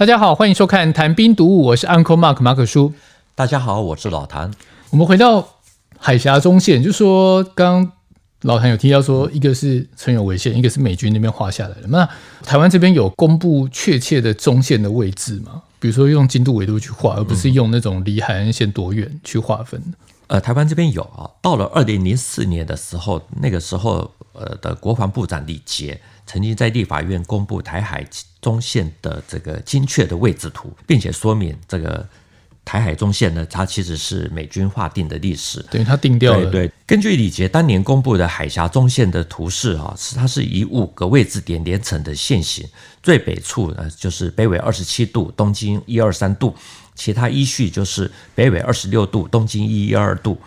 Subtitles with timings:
[0.00, 2.94] 大家好，欢迎收看《谈兵读武》，我是 Uncle Mark 马可叔。
[3.34, 4.50] 大家好，我是老谭。
[4.88, 5.46] 我们回到
[5.98, 7.92] 海峡中线，就说刚刚
[8.40, 11.88] 老谭有提到说，一个是存有违宪，一个是美军那边画下来的。
[11.88, 12.08] 那
[12.44, 15.60] 台湾这边有公布确切的中线的位置吗？
[15.78, 19.78] 比如说用经度纬度去画，而不是用那种离海岸线多远去划分。
[20.28, 28.02] 呃，台湾这边有啊，到了二零零四年的时候，那个时候呃的国防部长李杰曾经在立法院公布台海。
[28.40, 32.06] 中线的这个精确的位置图，并且说明这个
[32.64, 36.50] 台海中线呢，它其实是美军划定的历史，对，它定掉了。
[36.50, 42.66] 对，根据李杰当年公布的海峡中线的图示啊，是它是以五个位置点连成的线型，
[43.02, 46.54] 最北处呢就是北纬二十七度，东经一二三度，
[46.94, 50.38] 其他依序就是北纬二十六度，东经一一二度。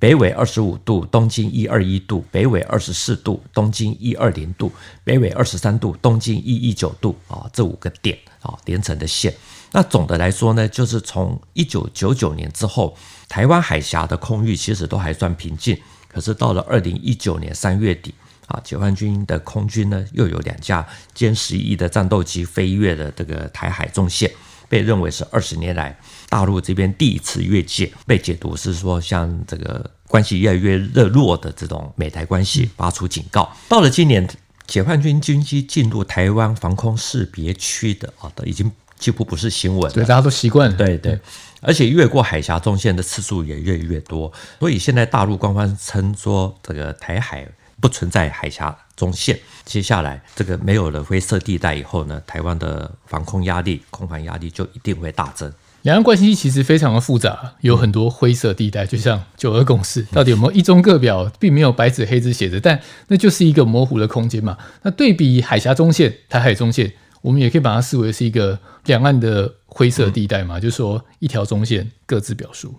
[0.00, 4.70] 北纬二十五度，东经一二一度；北纬二十四度，东经一二零度；
[5.02, 7.16] 北纬二十三度，东经一一九度。
[7.26, 9.34] 啊，这五个点啊连成的线。
[9.72, 12.96] 那总的来说呢，就是从一九九九年之后，
[13.28, 15.76] 台湾海峡的空域其实都还算平静。
[16.06, 18.14] 可是到了二零一九年三月底，
[18.46, 24.30] 啊，解放军的空军呢又有两架歼十一的战斗机飞越了这个台海中线。
[24.70, 33.54] 被认为是二十年来大陆这边第一次越界，被解读是说像这个关系越来越热络的这种美台关系发出警告。
[33.68, 34.26] 到了今年，
[34.66, 39.94] 解放军军机进入台湾防空识别区的啊，都已经几乎不是新闻了。
[39.94, 40.76] 对，大家都习惯了。
[40.76, 41.18] 对对，
[41.60, 44.32] 而且越过海峡中线的次数也越来越多。
[44.58, 47.46] 所以现在大陆官方称说，这个台海
[47.80, 49.38] 不存在海峡中线。
[49.64, 55.52] 接下来，这个没有了灰色地带以后呢，台湾的防空压力、空防压力就一定会大增。
[55.82, 64.58] 两岸关系其实非常的复杂，有很多灰色地带，就像九二共识，到底有没有一中各表，并没有白纸黑字写着，但那就是一个模糊的空间嘛。
[64.82, 72.74] 那对比海峡中线、台海中线，我们也可以把它视为是一个两岸的灰色地带嘛，就是说一条中线各自表述。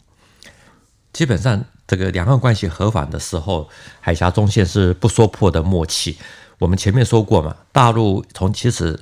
[1.13, 3.69] 基本上，这个两岸关系和缓的时候，
[4.01, 6.17] 海峡中线是不说破的默契。
[6.59, 8.99] 我们前面说过嘛，大陆从其实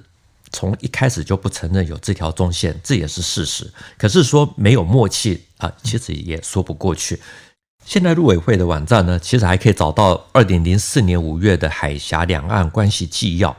[0.51, 3.71] 从一开始就不承认有这条中线，这也是事实。
[3.97, 7.19] 可是说没有默契啊，其实也说不过去。
[7.85, 13.49] 现在陆委会的网站呢，其实还可以找到二零零四年五月的海峡两岸关系纪要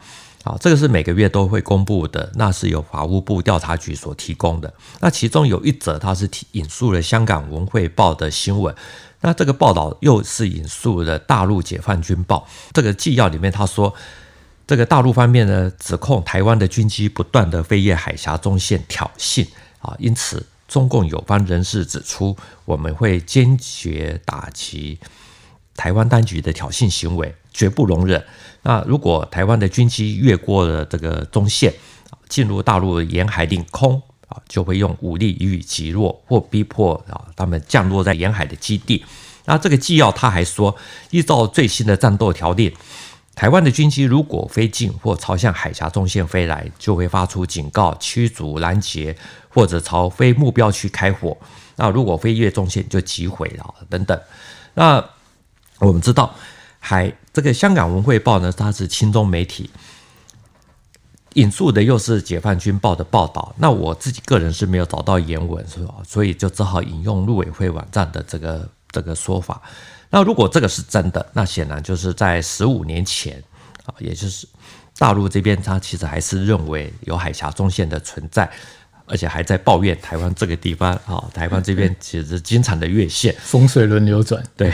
[0.45, 4.73] 啊，这个是每个月都会公布的，那是由法务部调查局所提供的。
[5.01, 8.75] 那其中有一则，它是引述了香港文汇报的新闻。
[9.21, 13.93] 那这个报道又是引述了大陆解放军报，这个纪要里面他说，
[14.69, 19.49] 这个大陆方面呢，指控台湾的军机不断的飞越海峡中线挑衅
[19.81, 22.37] 啊，因此中共有方人士指出，
[22.67, 24.99] 我们会坚决打击
[25.75, 28.23] 台湾当局的挑衅行为，绝不容忍。
[28.61, 31.73] 那如果台湾的军机越过了这个中线，
[32.29, 34.03] 进入大陆沿海领空。
[34.29, 39.03] 啊，就会用武力予以击落或逼迫啊，他们降落在沿海的基地。
[39.47, 40.77] 那这个纪要他还说，
[41.09, 42.77] 依照最新的战斗条例，
[43.39, 49.17] 台湾的军机如果飞进或朝向海峡中线飞来，就会发出警告、驱逐、拦截
[49.49, 51.39] 或者朝非目标区开火。
[51.77, 54.21] 那如果飞越中线就击毁了等等。
[54.75, 55.05] 那
[55.79, 56.35] 我们知道，
[56.81, 59.71] 海这个香港文汇报呢，它是亲中媒体。
[61.35, 65.65] 引述的又是解放军报的报道，那我自己个人是没有找到原文，
[66.05, 69.63] 所以就只好引用陆委会网站的这个这个说法。
[70.11, 73.43] 那如果这个是真的，那显然就是在十五年前
[73.85, 74.47] 啊，也就是
[74.99, 78.51] 大陆这边，他其实还是认为有海峡中线的存在，
[79.07, 84.43] 而且还在抱怨台湾这个地方啊，台湾这边其实经常的越线，风水轮流转。
[84.57, 84.73] 对，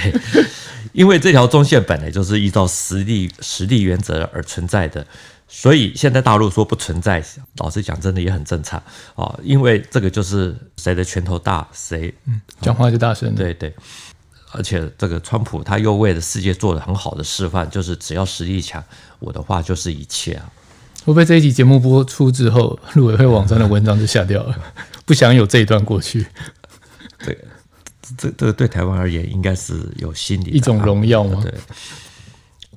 [0.93, 5.07] 因为这条中线本来就是依照实力实力原则而存在的。
[5.47, 7.23] 所以现在大陆说不存在，
[7.59, 8.83] 老实讲，真的也很正常
[9.15, 12.13] 啊，因为这个就是谁的拳头大，谁
[12.61, 13.33] 讲话就大声。
[13.37, 13.73] 对对，
[14.55, 18.83] 而且这个川普他又为了世界做了很好的示范，就是只要实力强，
[19.19, 20.51] 我的话就是一切啊。
[21.05, 24.57] 会不会这一集节目播出之后，陆委会网站的文章就下掉了？
[25.05, 26.27] 不想有这一段过去。
[27.25, 27.39] 对，
[28.17, 31.41] 这这对台湾而言，应该是有心理一种荣耀吗？
[31.43, 31.53] 对。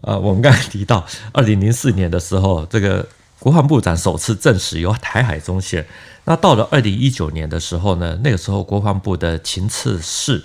[0.02, 3.08] 呃，我们刚才提到，二零零四年的时候，这个
[3.40, 5.88] 国防部长首次证实有台海中线。
[6.26, 10.44] 那到了二零一九年的时候呢，那个时候国防部的情治室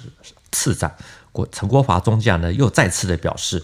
[0.53, 0.91] 次长
[1.33, 3.61] 国陈国华中将呢，又再次的表示，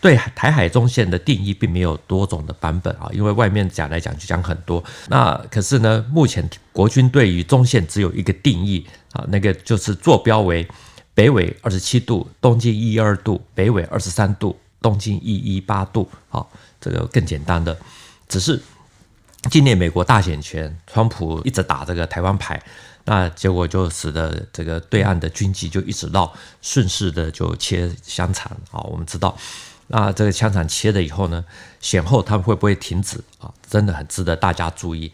[0.00, 4.82] 对台海中线的定义并没有多种的版本啊，因为外面讲来讲去讲很多。
[5.08, 10.66] 那可是呢，目前国军对于中线只有一个定义啊，那个就是坐标为
[11.14, 14.58] 北纬二十七度，东经一二度，北纬二十三度。
[14.80, 16.48] 东经一一八度，好，
[16.80, 17.76] 这个更简单的，
[18.28, 18.62] 只是
[19.50, 22.62] 今年美国大选前，川普一直打这个台湾牌，
[23.10, 28.80] 那结果就使得这个对岸的军机就一直绕，顺势的就切香肠啊。
[28.82, 29.34] 我们知道，
[29.86, 31.42] 那这个香肠切了以后呢，
[31.80, 33.50] 选后他们会不会停止啊？
[33.66, 35.10] 真的很值得大家注意。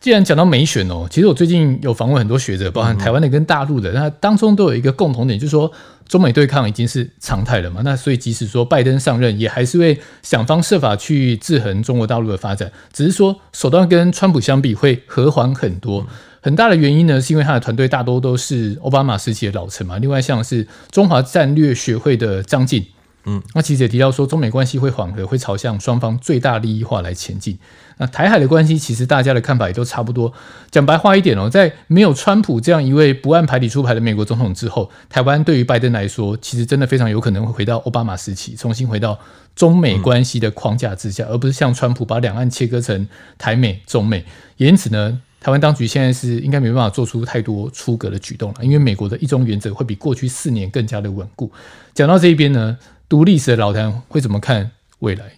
[0.00, 5.70] 既然讲到美选哦，其实我最近有访问很多学者，包含台湾的跟大陆的，那当中都有一个共同点，就是说
[6.08, 7.82] 中美对抗已经是常态了嘛。
[7.84, 16.04] 那所以即使说拜登上任，也还是会想方设法去制衡中国大陆的发展，只是说手段跟川普相比会和缓很多。
[16.40, 19.98] 很大的原因呢，是因为他的团队大多都是奥巴马时期的老臣嘛。
[19.98, 22.86] 另外像是中华战略学会的张晋。
[23.24, 27.58] 嗯，那其实也提到说，中美关系会缓和，会朝向双方最大利益化来前进。
[27.98, 30.32] 那台海的关系，其实大家的看法也都差不多。
[30.70, 39.18] 讲白话一点哦，在没有川普这样一位不按牌理出牌的美国总统之后，台湾对于拜登来说，其实真的非常有可能会回到奥巴马时期，重新回到
[39.54, 43.06] 中美关系的框架之下，而不是像川普把两岸切割成
[43.36, 44.24] 台美、中美。
[44.56, 51.50] 也因此呢，台湾当局现在是应该没办法做出太多出格的举动了，因为美国的一中原则会比过去四年更加的稳固。
[51.94, 52.78] 讲到这一边呢。
[53.10, 55.32] 读历史的老谭会怎么看未来？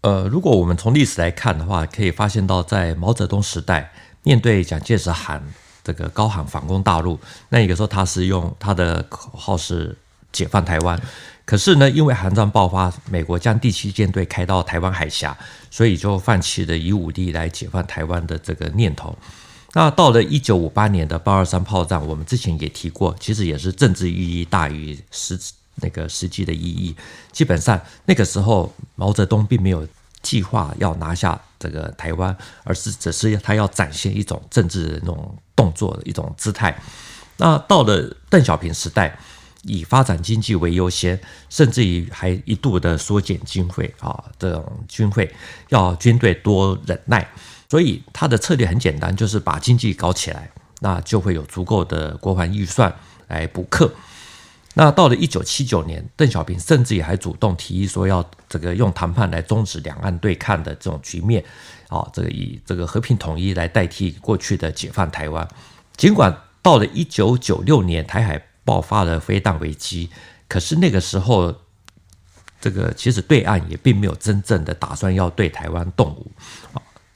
[0.00, 3.92] 呃，如果我们从历史来看的话，可以发现到，在毛泽东时代，
[4.22, 5.46] 面对蒋介石喊
[5.84, 7.20] 这个高喊反攻大陆，
[7.50, 9.94] 那个时候他是用他的口号是
[10.32, 10.98] 解放台湾。
[11.44, 15.36] 可是呢，因为韩战爆发，美国将第七舰队开到台湾海峡，
[15.70, 19.16] 所以就放弃了以武力来解放台湾的这个念头。
[19.74, 25.38] 那到了一九五八年的八二三炮战，我们之前也提过，其实也是政治意义大于实。
[25.76, 26.94] 那个实际的意义，
[27.32, 29.88] 基本上那个时候毛泽东并没有
[30.20, 36.78] 计划要拿下这个台湾，而是只是他要展现一种政治的那种动作的一种姿态。
[37.38, 39.18] 那到了邓小平时代，
[39.62, 41.18] 以发展经济为优先，
[41.48, 45.32] 甚至于还一度的缩减经费啊，这种军费
[45.68, 47.26] 要军队多忍耐，
[47.68, 50.50] 所以他的策略很简单，就是把经济搞起来，
[50.80, 52.92] 那就会有足够的国防预算
[53.28, 53.92] 来补课。
[54.74, 61.44] 那到了一九七九年，邓小平甚至也还主动提议说要这个用谈判来终止两岸对抗的这种局面，
[61.88, 65.46] 啊，这个以这个和平统一来代替过去的解放台湾。
[65.96, 70.10] 尽管到了一九九六年，台海爆发了飞弹危机，
[70.48, 71.54] 可是那个时候，
[72.60, 76.30] 这个其实对岸也并没有真正的打算要对台湾动武，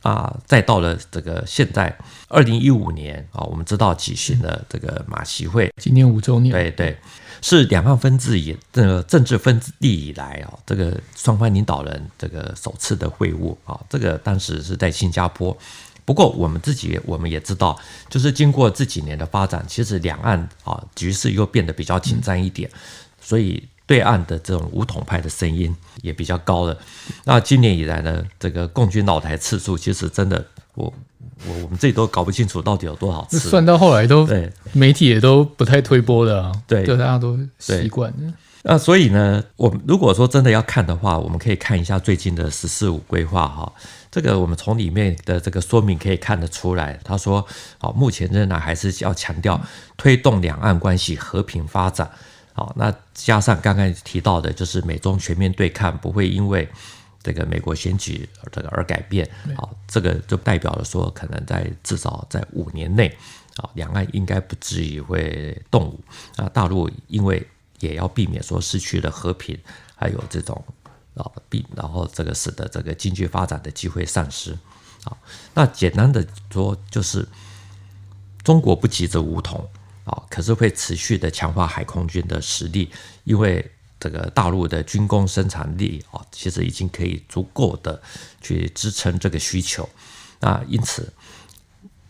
[0.02, 1.96] 啊，再到了这个现在
[2.28, 6.96] 二零一五年啊，我们知道举行了这个马习会，今年五周年，对对。
[7.42, 15.56] 是两岸分治以这个政治分地以来啊，这个双方领导人这个首次的会晤啊，这个当时是在新加坡。
[16.06, 22.70] 不过我们自己我们也知道，就是经过这几年的发展，其实两岸啊局势又变得比较紧张一点，
[23.20, 26.78] 所以对岸的这种武统派的声音也比较高了。
[27.24, 30.42] 那今年以来呢，这个共军老台次数其实真的
[30.72, 30.94] 我。
[31.46, 38.32] 我我们自己都搞不清楚到底有多少次，算到后来都对媒体也都不太推波的啊，对，就大家都习惯了。
[38.68, 43.72] 那所以呢，我们如果说真的要看的话，我们可以看一下最近的“十四五”规划哈。
[44.10, 47.46] 这个我们从里面的这个说明可以看得出来，他说，
[47.78, 49.60] 好，目前仍然还是要强调
[49.96, 52.10] 推动两岸关系和平发展。
[52.54, 56.68] 好，那加上刚刚提到的，就是美中全面对抗不会因为。
[57.22, 63.08] 这个美国选举这个而改变，啊，这个就代表了说，可能在至少在五年内，
[63.56, 66.00] 啊，两岸应该不至于会动武。
[66.36, 67.44] 啊，大陆因为
[67.80, 69.58] 也要避免说失去了和平，
[69.94, 70.64] 还有这种
[71.14, 74.52] 啊避，然后这个使得这个经济发展的机会丧失。
[75.04, 75.16] 啊，
[75.54, 77.26] 那简单的说就是，
[78.42, 79.68] 中国不急着武统，
[80.04, 82.90] 啊，可是会持续的强化海空军的实力，
[83.24, 83.70] 因为。
[83.98, 88.00] 这个大陆的军工生产力啊，其实已经可以足够的
[88.42, 89.88] 去支撑这个需求。
[90.38, 91.10] 那因此，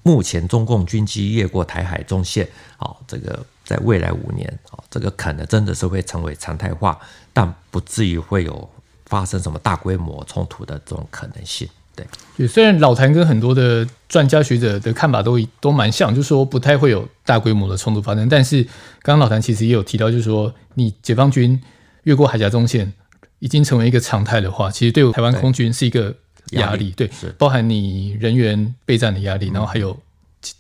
[0.03, 6.99] 目前中共军机越过台海中线啊，这个在未来五年啊，这个可能真的是会成为常态化，
[7.35, 8.67] 但不至于会有
[9.05, 11.69] 发生什么大规模冲突的这种可能性。
[11.95, 18.27] 对，虽然老谭跟很多的专家学者的看法都都蛮像，就是说不太会有大规模的冲突发生。
[18.29, 18.63] 但是
[19.03, 21.61] 刚刚老谭其实也有提到，就是说你解放军。
[22.07, 22.93] 越过海峡中线
[23.41, 26.15] 已经成为一个常态的话，其实对台湾空军是一个
[26.53, 29.99] 压力，对，对，包含你人员备战的压力，然后还有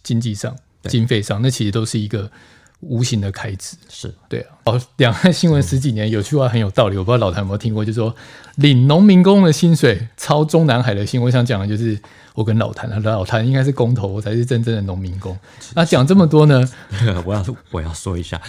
[0.02, 0.56] 经济上、
[0.88, 2.28] 经费上，那其实都是一个
[2.80, 3.76] 无形的开支。
[3.88, 4.56] 是对啊。
[4.64, 8.14] 哦，两岸新闻十几年，有句话很有道理，我不知道老谭有没有听过，就是说
[8.56, 11.20] 领农民工的薪水超中南海的薪。
[11.20, 11.98] 我想讲的就是
[12.34, 15.36] 我跟老谭啊，老谭应该是工头，我才是真正的农民工。
[15.74, 16.68] 那讲这么多呢，
[17.24, 18.40] 我要我要说一下。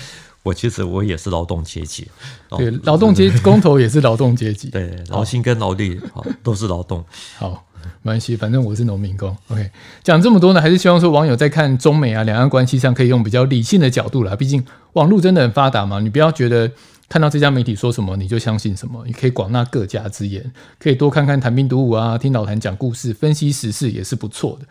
[0.43, 2.07] 我其实我也是劳动阶级，
[2.51, 7.03] 对，对劳动阶工头也是劳动阶级， 对，劳心跟劳力好都是劳动。
[7.37, 7.66] 好，
[8.01, 9.35] 没关系，反正我是农民工。
[9.49, 9.69] OK，
[10.03, 14.35] 讲这么多呢，还是希望说网友在看中美啊两岸关系上，可以用比较理性的角度啦。
[14.35, 14.63] 毕竟
[14.93, 16.71] 网络真的很发达嘛，你不要觉得
[17.09, 24.65] 看到这家媒体说什么你就相信什么，你可以广纳各家之言，可以多看看谈兵读武啊，听老谭讲故事，分析时事也是不错的。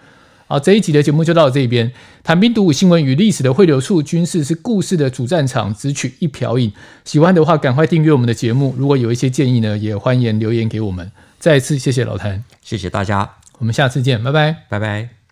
[0.48, 1.90] 好，这一集的节目就到这边。
[2.22, 6.72] 谈兵读武新闻与历史的汇流处，军事是故事的主战场，只取一瓢饮。
[7.04, 8.72] 喜欢的话，赶快订阅我们的节目。
[8.78, 11.10] 如果有一些建议呢，也欢迎留言给我们。
[11.46, 15.25] 再次谢谢老谭，谢谢大家，我们下次见，拜拜，拜拜。